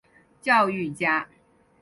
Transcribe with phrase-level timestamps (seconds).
[0.41, 1.29] 教育家。